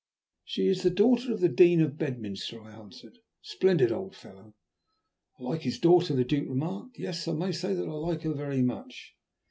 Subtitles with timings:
[0.43, 4.55] "She is the daughter of the Dean of Bedminster," I answered; "a splendid old fellow."
[5.39, 6.97] "I like his daughter," the Duke remarked.
[6.97, 9.13] "Yes, I must say that I like her very much."